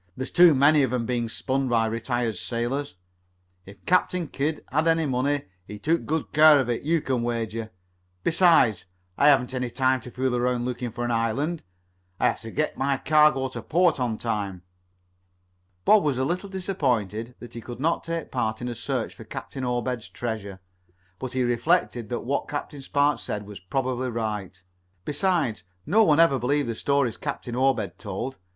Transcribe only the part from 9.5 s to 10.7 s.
any time to fool around